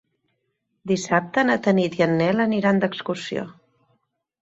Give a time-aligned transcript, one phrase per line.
[0.91, 3.49] Dissabte na Tanit i en Nel aniran d'excursió.